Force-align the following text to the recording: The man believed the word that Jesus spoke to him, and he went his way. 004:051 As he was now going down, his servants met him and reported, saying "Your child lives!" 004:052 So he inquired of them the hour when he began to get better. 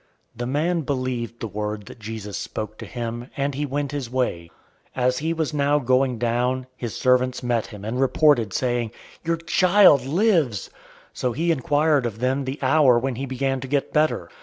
The 0.35 0.47
man 0.47 0.81
believed 0.81 1.39
the 1.41 1.47
word 1.47 1.85
that 1.85 1.99
Jesus 1.99 2.35
spoke 2.35 2.79
to 2.79 2.87
him, 2.87 3.27
and 3.37 3.53
he 3.53 3.67
went 3.67 3.91
his 3.91 4.09
way. 4.09 4.49
004:051 4.97 5.05
As 5.05 5.17
he 5.19 5.31
was 5.31 5.53
now 5.53 5.77
going 5.77 6.17
down, 6.17 6.65
his 6.75 6.97
servants 6.97 7.43
met 7.43 7.67
him 7.67 7.85
and 7.85 7.99
reported, 8.01 8.51
saying 8.51 8.89
"Your 9.23 9.37
child 9.37 10.03
lives!" 10.03 10.69
004:052 11.09 11.09
So 11.13 11.31
he 11.33 11.51
inquired 11.51 12.07
of 12.07 12.17
them 12.17 12.45
the 12.45 12.57
hour 12.63 12.97
when 12.97 13.13
he 13.13 13.27
began 13.27 13.59
to 13.59 13.67
get 13.67 13.93
better. 13.93 14.27